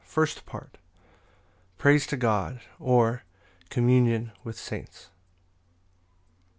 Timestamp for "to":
2.07-2.17